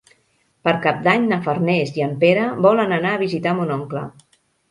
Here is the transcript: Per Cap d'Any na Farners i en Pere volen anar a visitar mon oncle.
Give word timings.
Per 0.67 0.71
Cap 0.85 1.03
d'Any 1.07 1.27
na 1.33 1.37
Farners 1.47 1.91
i 1.99 2.05
en 2.07 2.15
Pere 2.25 2.47
volen 2.67 2.97
anar 2.99 3.13
a 3.17 3.21
visitar 3.25 3.53
mon 3.59 3.77
oncle. 3.79 4.05